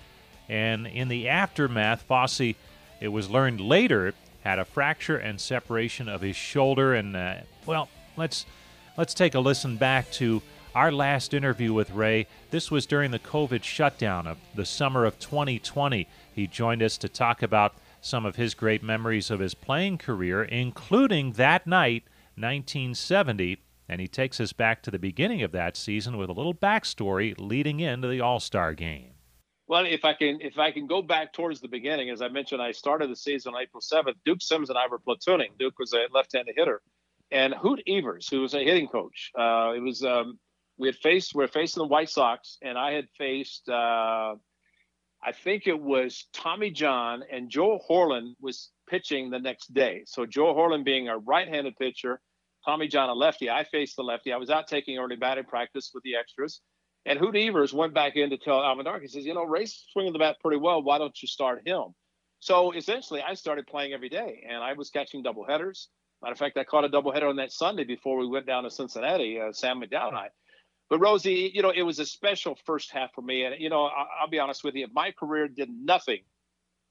[0.48, 2.54] And in the aftermath, Fosse,
[3.00, 6.94] it was learned later, had a fracture and separation of his shoulder.
[6.94, 8.46] And, uh, well, let's,
[8.96, 10.42] let's take a listen back to
[10.74, 12.26] our last interview with Ray.
[12.50, 16.06] This was during the COVID shutdown of the summer of 2020.
[16.34, 20.42] He joined us to talk about some of his great memories of his playing career,
[20.42, 22.04] including that night,
[22.36, 23.62] 1970.
[23.88, 27.34] And he takes us back to the beginning of that season with a little backstory
[27.38, 29.14] leading into the All Star game.
[29.66, 32.60] Well, if I can, if I can go back towards the beginning, as I mentioned,
[32.60, 34.14] I started the season on April 7th.
[34.24, 35.50] Duke Sims and I were platooning.
[35.58, 36.82] Duke was a left-handed hitter,
[37.30, 40.38] and Hoot Evers, who was a hitting coach, uh, it was um,
[40.80, 44.34] we had faced we are facing the White Sox, and I had faced uh,
[45.22, 50.02] I think it was Tommy John and Joe Horlen was pitching the next day.
[50.06, 52.20] So Joe Horlen being a right-handed pitcher,
[52.64, 53.50] Tommy John a lefty.
[53.50, 54.32] I faced the lefty.
[54.32, 56.60] I was out taking early batting practice with the extras.
[57.06, 60.12] And Hoot Evers went back in to tell Alvin He says, you know, Ray's swinging
[60.12, 60.82] the bat pretty well.
[60.82, 61.94] Why don't you start him?
[62.40, 65.88] So essentially, I started playing every day, and I was catching double headers.
[66.22, 68.70] Matter of fact, I caught a doubleheader on that Sunday before we went down to
[68.70, 69.40] Cincinnati.
[69.40, 70.28] Uh, Sam McDowell and I.
[70.90, 73.44] But Rosie, you know, it was a special first half for me.
[73.44, 76.18] And, you know, I, will be honest with you, my career did nothing.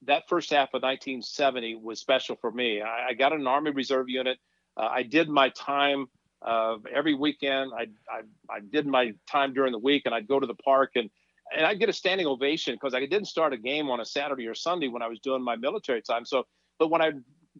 [0.05, 2.81] That first half of 1970 was special for me.
[2.81, 4.37] I, I got an Army Reserve unit.
[4.77, 6.05] Uh, I did my time
[6.41, 7.71] uh, every weekend.
[7.77, 10.91] I, I, I did my time during the week, and I'd go to the park
[10.95, 11.09] and
[11.51, 14.45] and I'd get a standing ovation because I didn't start a game on a Saturday
[14.45, 16.23] or Sunday when I was doing my military time.
[16.23, 16.45] So,
[16.77, 17.09] but when I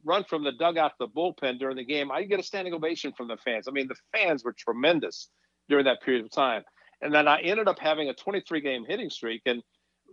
[0.05, 3.13] run from the dugout to the bullpen during the game, I'd get a standing ovation
[3.17, 3.67] from the fans.
[3.67, 5.29] I mean, the fans were tremendous
[5.69, 6.63] during that period of time.
[7.01, 9.43] And then I ended up having a 23 game hitting streak.
[9.45, 9.63] And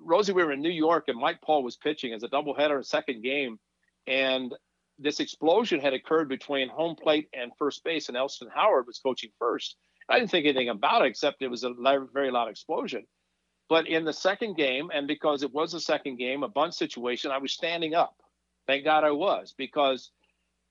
[0.01, 2.85] Rosie, we were in New York, and Mike Paul was pitching as a doubleheader in
[2.85, 3.59] second game.
[4.07, 4.55] And
[4.99, 9.31] this explosion had occurred between home plate and first base, and Elston Howard was coaching
[9.39, 9.77] first.
[10.09, 11.75] I didn't think anything about it except it was a
[12.13, 13.05] very loud explosion.
[13.69, 17.33] But in the second game, and because it was a second game, a bunt situation,
[17.33, 18.15] I was standing up.
[18.69, 20.13] Thank God I was because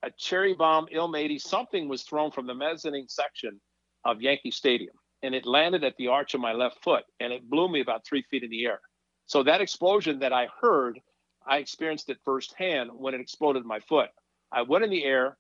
[0.02, 3.60] a cherry bomb, M-80, something was thrown from the mezzanine section
[4.06, 7.50] of Yankee Stadium, and it landed at the arch of my left foot, and it
[7.50, 8.80] blew me about three feet in the air.
[9.26, 11.00] So that explosion that I heard,
[11.46, 14.10] I experienced it firsthand when it exploded my foot.
[14.52, 15.38] I went in the air,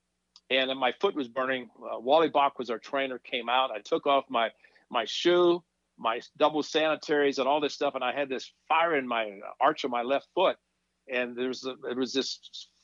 [0.49, 1.69] and my foot was burning.
[1.79, 3.19] Uh, Wally Bock was our trainer.
[3.19, 3.71] Came out.
[3.71, 4.49] I took off my
[4.89, 5.63] my shoe,
[5.97, 9.83] my double sanitaries, and all this stuff, and I had this fire in my arch
[9.83, 10.57] of my left foot,
[11.11, 12.39] and there's a, there was this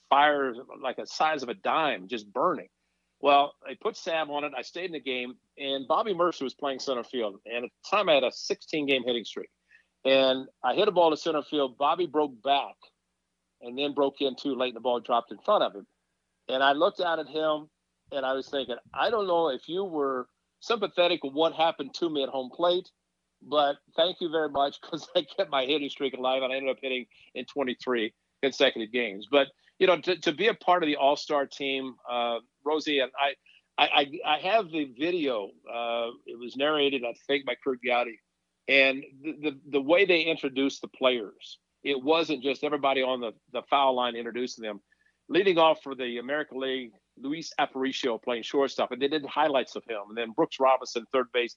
[0.10, 2.70] fire like the size of a dime just burning.
[3.22, 4.54] Well, I put Sam on it.
[4.58, 7.40] I stayed in the game, and Bobby Murcer was playing center field.
[7.46, 9.50] And at the time, I had a 16 game hitting streak.
[10.04, 11.78] And I hit a ball to center field.
[11.78, 12.76] Bobby broke back
[13.62, 15.86] and then broke in too late, and the ball dropped in front of him.
[16.50, 17.70] And I looked out at him,
[18.12, 20.28] and I was thinking, I don't know if you were
[20.60, 22.90] sympathetic with what happened to me at home plate,
[23.44, 26.72] but thank you very much because I kept my hitting streak alive, and I ended
[26.72, 27.06] up hitting
[27.36, 29.28] in 23 consecutive games.
[29.30, 29.48] But
[29.82, 33.12] you know, to, to be a part of the All Star team, uh, Rosie and
[33.20, 35.50] I, I, I, have the video.
[35.68, 38.20] Uh, it was narrated, I think, by Curt Gowdy,
[38.68, 43.32] and the, the, the way they introduced the players, it wasn't just everybody on the
[43.54, 44.82] the foul line introducing them.
[45.30, 49.84] Leading off for the American League, Luis Aparicio playing shortstop, and they did highlights of
[49.90, 51.56] him, and then Brooks Robinson, third base.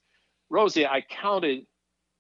[0.49, 1.67] Rosie, I counted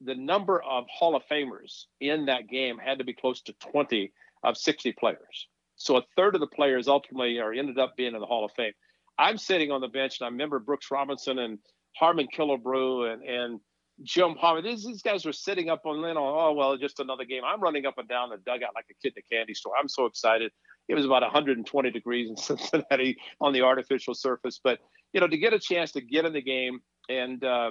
[0.02, 4.12] the number of Hall of Famers in that game had to be close to 20
[4.42, 5.48] of 60 players.
[5.76, 8.52] So a third of the players ultimately are ended up being in the Hall of
[8.52, 8.72] Fame.
[9.18, 11.58] I'm sitting on the bench and I remember Brooks Robinson and
[11.96, 13.60] Harmon Killebrew and and
[14.02, 14.60] Jim Palmer.
[14.60, 16.16] These, these guys were sitting up on Lynn.
[16.18, 17.42] Oh well, just another game.
[17.46, 19.74] I'm running up and down the dugout like a kid in a candy store.
[19.78, 20.50] I'm so excited.
[20.88, 24.80] It was about 120 degrees in Cincinnati on the artificial surface, but
[25.12, 27.70] you know to get a chance to get in the game and uh,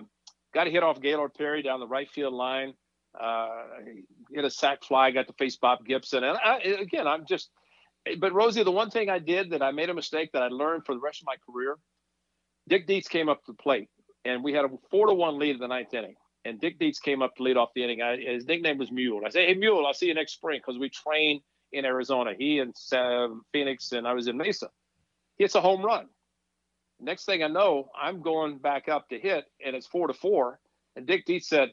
[0.54, 2.74] got to hit off Gaylord Perry down the right field line.
[3.20, 3.66] Uh,
[4.34, 7.52] hit a sac fly, got to face Bob Gibson, and I, again, I'm just
[8.20, 10.86] but Rosie, the one thing I did that I made a mistake that I learned
[10.86, 11.78] for the rest of my career,
[12.68, 13.90] Dick Dietz came up to the plate,
[14.26, 16.16] and we had a four to one lead in the ninth inning.
[16.46, 18.02] And Dick Dietz came up to lead off the inning.
[18.02, 19.22] I, his nickname was Mule.
[19.26, 22.34] I say, "Hey Mule, I'll see you next spring," because we train in Arizona.
[22.38, 24.70] He and uh, Phoenix, and I was in Mesa.
[25.38, 26.08] He hits a home run.
[27.00, 30.60] Next thing I know, I'm going back up to hit, and it's four to four.
[30.96, 31.72] And Dick Dietz said,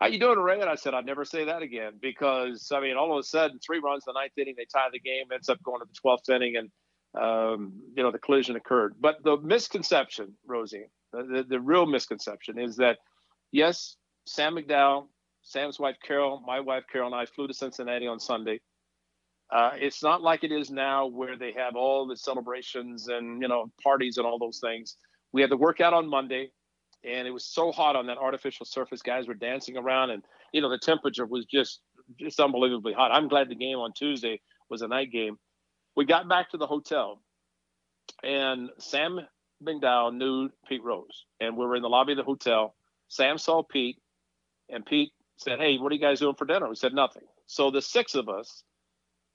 [0.00, 0.60] how you doing, Ray?
[0.60, 3.58] And I said, I'd never say that again because I mean, all of a sudden,
[3.64, 6.28] three runs the ninth inning, they tie the game, ends up going to the twelfth
[6.30, 6.70] inning, and
[7.22, 8.94] um, you know the collision occurred.
[8.98, 12.98] But the misconception, Rosie, the, the, the real misconception is that
[13.52, 15.08] yes, Sam McDowell,
[15.42, 18.60] Sam's wife Carol, my wife Carol, and I flew to Cincinnati on Sunday.
[19.52, 23.48] Uh, it's not like it is now where they have all the celebrations and you
[23.48, 24.96] know parties and all those things.
[25.32, 26.52] We had the workout on Monday
[27.04, 29.02] and it was so hot on that artificial surface.
[29.02, 31.80] Guys were dancing around, and you know the temperature was just
[32.18, 33.12] just unbelievably hot.
[33.12, 35.38] I'm glad the game on Tuesday was a night game.
[35.96, 37.20] We got back to the hotel,
[38.22, 39.20] and Sam
[39.62, 42.74] McDowell knew Pete Rose, and we were in the lobby of the hotel.
[43.08, 43.98] Sam saw Pete,
[44.68, 47.24] and Pete said, "Hey, what are you guys doing for dinner?" We said nothing.
[47.46, 48.62] So the six of us,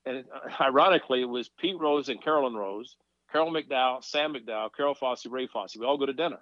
[0.06, 0.26] and
[0.62, 2.96] ironically, it was Pete Rose and Carolyn Rose,
[3.32, 5.76] Carol McDowell, Sam McDowell, Carol Fosse, Ray Fosse.
[5.76, 6.40] We all go to dinner.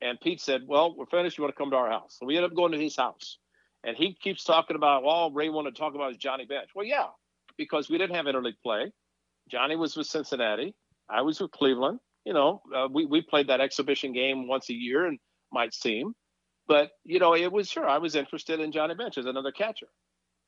[0.00, 1.38] And Pete said, Well, we're finished.
[1.38, 2.16] You want to come to our house?
[2.18, 3.38] So we ended up going to his house.
[3.84, 6.70] And he keeps talking about, well, Ray wanted to talk about his Johnny Bench.
[6.74, 7.08] Well, yeah,
[7.58, 8.92] because we didn't have interleague play.
[9.50, 10.74] Johnny was with Cincinnati.
[11.08, 12.00] I was with Cleveland.
[12.24, 15.18] You know, uh, we, we played that exhibition game once a year and
[15.52, 16.14] might seem.
[16.66, 19.88] But, you know, it was sure I was interested in Johnny Bench as another catcher.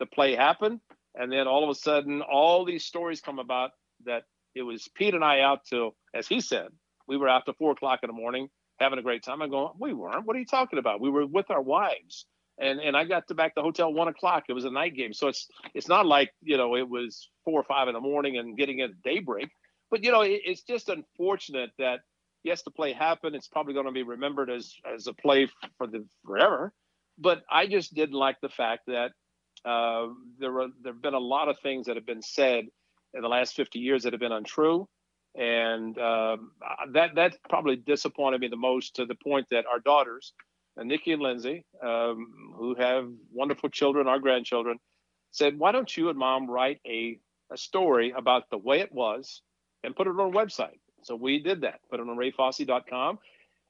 [0.01, 0.81] The play happened.
[1.15, 3.73] And then all of a sudden, all these stories come about
[4.07, 4.23] that
[4.55, 6.69] it was Pete and I out till, as he said,
[7.07, 8.49] we were out till four o'clock in the morning
[8.79, 9.43] having a great time.
[9.43, 10.27] I'm going, we weren't.
[10.27, 11.01] What are you talking about?
[11.01, 12.27] We were with our wives.
[12.59, 14.45] And and I got to back the hotel one o'clock.
[14.49, 17.61] It was a night game, so it's it's not like you know it was four
[17.61, 19.51] or five in the morning and getting at daybreak.
[19.91, 22.01] But you know it, it's just unfortunate that
[22.45, 23.37] yes, the play happened.
[23.37, 26.73] It's probably going to be remembered as as a play for the forever.
[27.19, 29.11] But I just didn't like the fact that
[29.67, 30.07] uh,
[30.39, 32.65] there were there have been a lot of things that have been said
[33.13, 34.89] in the last 50 years that have been untrue
[35.37, 36.53] and um,
[36.93, 40.33] that that probably disappointed me the most to the point that our daughters,
[40.81, 44.79] uh, Nikki and Lindsay, um, who have wonderful children, our grandchildren,
[45.33, 47.19] said, "Why don't you and Mom write a
[47.51, 49.43] a story about the way it was
[49.85, 51.81] and put it on our website?" So we did that.
[51.91, 53.19] Put it on rayfosse.com,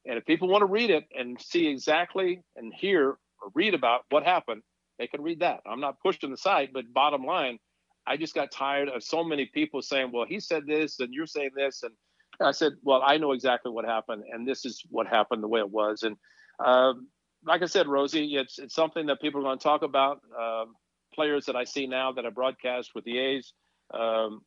[0.07, 4.03] and if people want to read it and see exactly and hear or read about
[4.11, 4.62] what happened,
[4.99, 5.61] they can read that.
[5.67, 7.59] I'm not pushing the site, but bottom line,
[8.07, 11.27] I just got tired of so many people saying, well, he said this and you're
[11.27, 11.83] saying this.
[11.83, 11.93] And
[12.41, 14.25] I said, well, I know exactly what happened.
[14.33, 16.03] And this is what happened the way it was.
[16.03, 16.17] And
[16.59, 17.09] Um,
[17.45, 20.21] like I said, Rosie, it's it's something that people are going to talk about.
[20.39, 20.75] Um,
[21.15, 23.53] players that I see now that I broadcast with the A's,
[23.95, 24.41] um,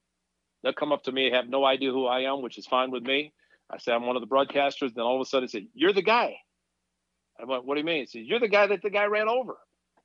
[0.62, 3.04] they'll come up to me, have no idea who I am, which is fine with
[3.04, 3.34] me.
[3.70, 4.94] I say I'm one of the broadcasters.
[4.94, 6.36] Then all of a sudden, they say, "You're the guy."
[7.40, 9.30] I went, "What do you mean?" He says, "You're the guy that the guy ran
[9.30, 9.58] over."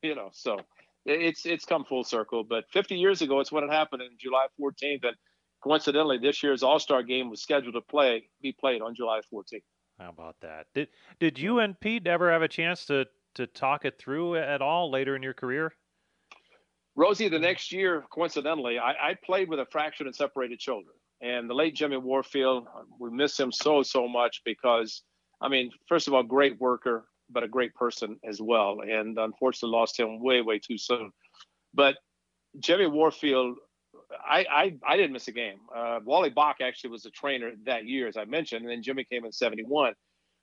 [0.02, 0.58] You know, so
[1.04, 2.44] it's it's come full circle.
[2.44, 5.16] But 50 years ago, it's when it happened in July 14th, and
[5.62, 9.62] coincidentally, this year's All Star game was scheduled to play be played on July 14th.
[9.98, 10.66] How about that?
[10.74, 10.88] Did
[11.20, 14.90] did you and Pete ever have a chance to to talk it through at all
[14.90, 15.72] later in your career?
[16.96, 20.90] Rosie, the next year, coincidentally, I, I played with a fractured and separated shoulder.
[21.20, 22.66] And the late Jimmy Warfield,
[23.00, 25.02] we miss him so, so much because,
[25.40, 28.80] I mean, first of all, great worker, but a great person as well.
[28.80, 31.10] And unfortunately, lost him way, way too soon.
[31.72, 31.96] But
[32.60, 33.56] Jimmy Warfield,
[34.26, 35.60] I, I, I didn't miss a game.
[35.74, 39.04] Uh, Wally Bock actually was a trainer that year, as I mentioned, and then Jimmy
[39.04, 39.94] came in 71.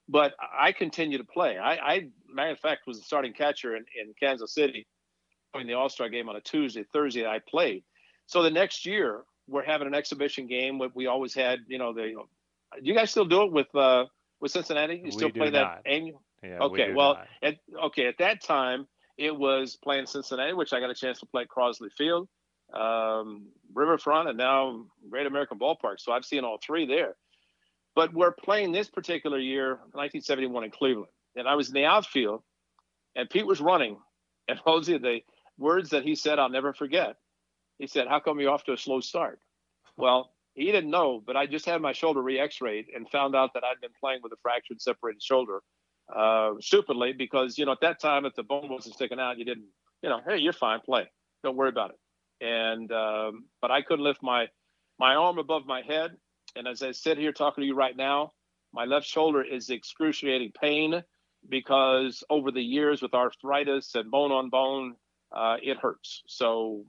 [0.09, 1.57] But I continued to play.
[1.57, 4.85] I, I matter of fact, was the starting catcher in, in Kansas City
[5.59, 7.25] in the All Star game on a Tuesday, Thursday.
[7.25, 7.83] I played.
[8.25, 10.79] So the next year, we're having an exhibition game.
[10.79, 12.13] What we always had, you know, the.
[12.75, 14.05] Do you guys still do it with uh,
[14.39, 15.01] with Cincinnati?
[15.03, 15.81] You still play that not.
[15.85, 16.21] annual?
[16.43, 16.89] Yeah, okay.
[16.89, 18.07] We well, at, okay.
[18.07, 18.87] At that time,
[19.17, 22.27] it was playing Cincinnati, which I got a chance to play at Crosley Field,
[22.73, 25.99] um, Riverfront, and now Great American Ballpark.
[25.99, 27.15] So I've seen all three there.
[27.95, 32.41] But we're playing this particular year, 1971 in Cleveland, and I was in the outfield,
[33.15, 33.97] and Pete was running,
[34.47, 35.19] and Rosie, the
[35.57, 37.17] words that he said, I'll never forget.
[37.77, 39.39] He said, "How come you're off to a slow start?"
[39.97, 43.63] Well, he didn't know, but I just had my shoulder re-X-rayed and found out that
[43.63, 45.61] I'd been playing with a fractured, separated shoulder,
[46.15, 49.45] uh, stupidly because you know at that time if the bone wasn't sticking out, you
[49.45, 49.65] didn't,
[50.01, 51.09] you know, hey, you're fine, play,
[51.43, 52.45] don't worry about it.
[52.45, 54.47] And um, but I couldn't lift my
[54.99, 56.11] my arm above my head,
[56.55, 58.31] and as I sit here talking to you right now,
[58.73, 61.03] my left shoulder is excruciating pain
[61.47, 64.95] because over the years with arthritis and bone on bone,
[65.35, 66.23] uh, it hurts.
[66.27, 66.85] So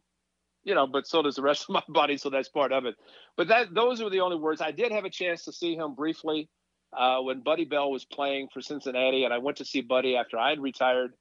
[0.64, 2.94] you know, but so does the rest of my body, so that's part of it.
[3.36, 4.60] But that those were the only words.
[4.60, 6.48] I did have a chance to see him briefly
[6.92, 10.38] uh, when Buddy Bell was playing for Cincinnati, and I went to see Buddy after
[10.38, 11.14] I had retired,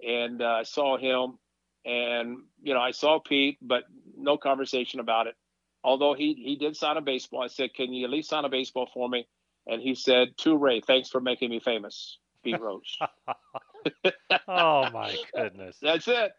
[0.00, 1.38] and uh, saw him,
[1.84, 3.84] and you know, I saw Pete, but
[4.16, 5.34] no conversation about it.
[5.84, 8.48] Although he he did sign a baseball, I said, "Can you at least sign a
[8.48, 9.26] baseball for me?"
[9.66, 12.98] And he said, "To Ray, thanks for making me famous, Pete Rose."
[14.48, 15.76] oh my goodness.
[15.80, 16.32] That's it.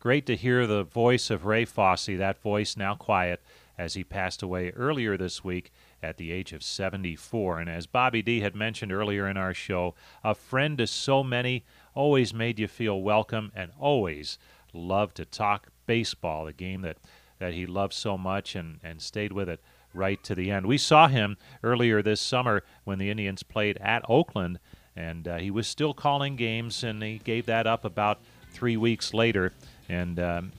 [0.00, 3.40] Great to hear the voice of Ray Fosse, that voice now quiet
[3.78, 5.72] as he passed away earlier this week
[6.02, 7.60] at the age of 74.
[7.60, 9.94] And as Bobby D had mentioned earlier in our show,
[10.24, 14.38] a friend to so many, always made you feel welcome, and always
[14.72, 16.96] loved to talk baseball, the game that,
[17.38, 19.60] that he loved so much and, and stayed with it
[19.94, 20.66] right to the end.
[20.66, 24.58] We saw him earlier this summer when the Indians played at Oakland,
[24.96, 29.14] and uh, he was still calling games, and he gave that up about three weeks
[29.14, 29.52] later
[29.88, 30.52] and um,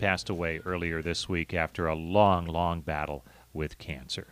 [0.00, 4.26] passed away earlier this week after a long, long battle with cancer.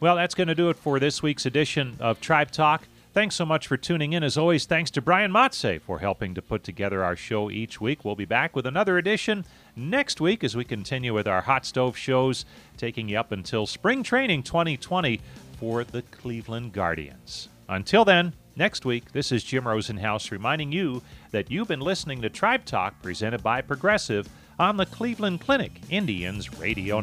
[0.00, 2.86] Well, that's going to do it for this week's edition of Tribe Talk.
[3.14, 4.22] Thanks so much for tuning in.
[4.22, 8.04] As always, thanks to Brian Motze for helping to put together our show each week.
[8.04, 9.44] We'll be back with another edition
[9.74, 12.44] next week as we continue with our hot stove shows,
[12.76, 15.20] taking you up until spring training 2020
[15.58, 17.48] for the Cleveland Guardians.
[17.68, 22.28] Until then, next week, this is Jim Rosenhaus reminding you that you've been listening to
[22.28, 24.28] Tribe Talk presented by Progressive
[24.60, 27.02] on the Cleveland Clinic Indians Radio.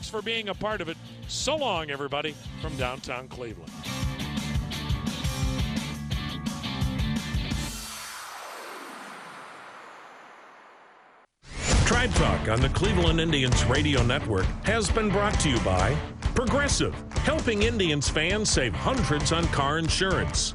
[0.00, 0.96] Thanks for being a part of it.
[1.28, 3.70] So long, everybody, from downtown Cleveland.
[11.84, 15.94] Tribe Talk on the Cleveland Indians Radio Network has been brought to you by
[16.34, 20.54] Progressive, helping Indians fans save hundreds on car insurance.